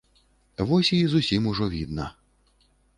[0.69, 2.13] Вось і зусім ужо відна.